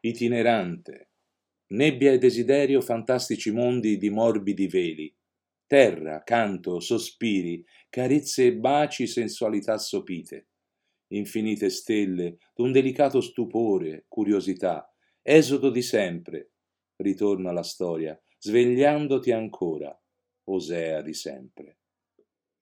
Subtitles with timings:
[0.00, 1.10] itinerante,
[1.68, 5.14] nebbia e desiderio fantastici mondi di morbidi veli,
[5.66, 10.48] terra, canto, sospiri, carezze e baci, sensualità sopite,
[11.12, 14.92] infinite stelle d'un delicato stupore, curiosità,
[15.22, 16.52] esodo di sempre,
[16.96, 19.94] ritorno alla storia, svegliandoti ancora,
[20.44, 21.78] Osea di sempre.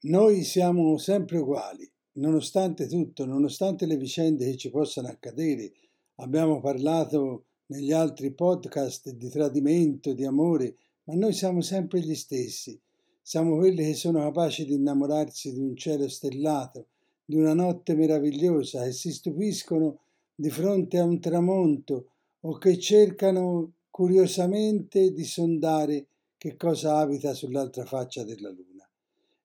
[0.01, 5.73] Noi siamo sempre uguali, nonostante tutto, nonostante le vicende che ci possano accadere.
[6.21, 12.77] Abbiamo parlato negli altri podcast di tradimento, di amore, ma noi siamo sempre gli stessi.
[13.23, 16.87] Siamo quelli che sono capaci di innamorarsi di un cielo stellato,
[17.25, 20.01] di una notte meravigliosa, che si stupiscono
[20.35, 22.07] di fronte a un tramonto
[22.41, 28.89] o che cercano curiosamente di sondare che cosa abita sull'altra faccia della luna.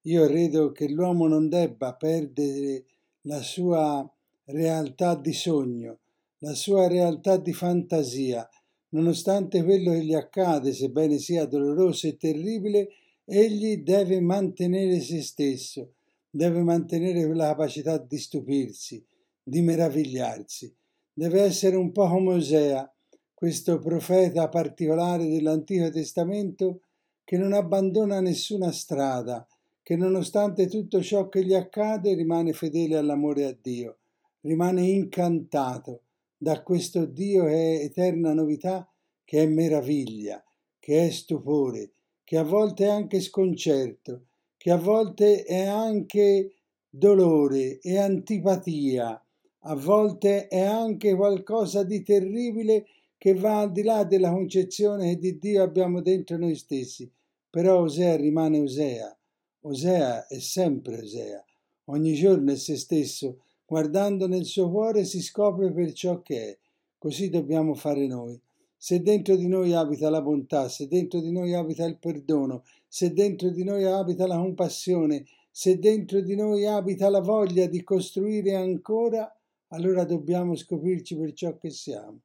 [0.01, 2.85] Io credo che l'uomo non debba perdere
[3.21, 4.11] la sua
[4.45, 5.99] realtà di sogno,
[6.43, 8.47] la sua realtà di fantasia,
[8.89, 12.89] nonostante quello che gli accade, sebbene sia doloroso e terribile,
[13.23, 15.93] Egli deve mantenere se stesso,
[16.29, 19.01] deve mantenere quella capacità di stupirsi,
[19.41, 20.75] di meravigliarsi.
[21.13, 22.93] Deve essere un po' come Osea,
[23.33, 26.81] questo profeta particolare dell'Antico Testamento
[27.23, 29.47] che non abbandona nessuna strada,
[29.81, 33.99] che nonostante tutto ciò che gli accade rimane fedele all'amore a Dio,
[34.41, 36.01] rimane incantato
[36.43, 38.85] da questo Dio è eterna novità,
[39.23, 40.43] che è meraviglia,
[40.77, 41.93] che è stupore,
[42.25, 44.25] che a volte è anche sconcerto,
[44.57, 46.55] che a volte è anche
[46.89, 49.25] dolore e antipatia,
[49.59, 55.19] a volte è anche qualcosa di terribile che va al di là della concezione che
[55.19, 57.09] di Dio abbiamo dentro noi stessi.
[57.49, 59.17] Però Osea rimane Osea.
[59.61, 61.41] Osea è sempre Osea.
[61.85, 63.43] Ogni giorno è se stesso.
[63.73, 66.57] Guardando nel suo cuore si scopre per ciò che è.
[66.99, 68.39] Così dobbiamo fare noi.
[68.77, 73.13] Se dentro di noi abita la bontà, se dentro di noi abita il perdono, se
[73.13, 78.53] dentro di noi abita la compassione, se dentro di noi abita la voglia di costruire
[78.53, 79.35] ancora,
[79.69, 82.19] allora dobbiamo scoprirci per ciò che siamo.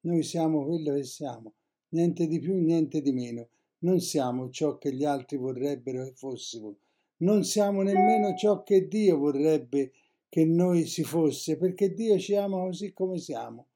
[0.00, 1.54] Noi siamo quello che siamo,
[1.92, 3.48] niente di più, niente di meno.
[3.78, 6.74] Non siamo ciò che gli altri vorrebbero che fossimo.
[7.22, 9.92] Non siamo nemmeno ciò che Dio vorrebbe
[10.30, 13.66] che noi si fosse, perché Dio ci ama così come siamo.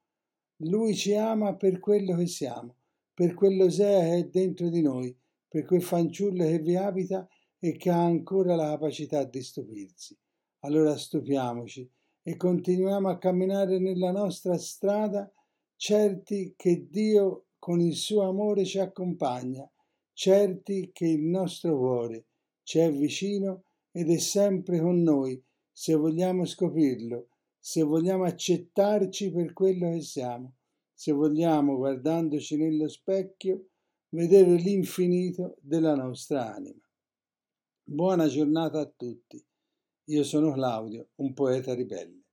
[0.59, 2.77] Lui ci ama per quello che siamo,
[3.13, 5.15] per quell'Osea che è dentro di noi,
[5.49, 7.27] per quel fanciullo che vi abita
[7.59, 10.17] e che ha ancora la capacità di stupirsi.
[10.59, 11.91] Allora stupiamoci
[12.23, 15.29] e continuiamo a camminare nella nostra strada,
[15.75, 19.69] certi che Dio con il suo amore ci accompagna,
[20.13, 22.27] certi che il nostro cuore
[22.63, 25.43] ci è vicino ed è sempre con noi
[25.75, 27.27] se vogliamo scoprirlo
[27.65, 30.57] se vogliamo accettarci per quello che siamo,
[30.93, 33.69] se vogliamo, guardandoci nello specchio,
[34.09, 36.87] vedere l'infinito della nostra anima.
[37.83, 39.43] Buona giornata a tutti.
[40.09, 42.24] Io sono Claudio, un poeta ribelle.